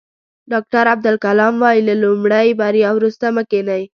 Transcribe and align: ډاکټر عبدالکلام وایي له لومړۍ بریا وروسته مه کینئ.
ډاکټر 0.51 0.85
عبدالکلام 0.93 1.55
وایي 1.63 1.81
له 1.87 1.95
لومړۍ 2.03 2.47
بریا 2.59 2.89
وروسته 2.93 3.25
مه 3.35 3.43
کینئ. 3.51 3.83